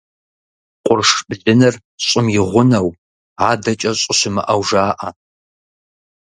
[0.85, 2.89] Къурш блыныр– щӀым и гъунэу,
[3.49, 5.09] адэкӀэ щӀы щымыӀэу жаӀэ.